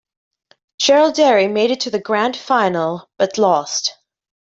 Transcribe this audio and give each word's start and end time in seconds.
Jerilderie 0.81 1.47
made 1.51 1.69
it 1.69 1.81
to 1.81 1.91
the 1.91 1.99
grand 1.99 2.35
final 2.35 3.07
but 3.19 3.37
lost. 3.37 3.99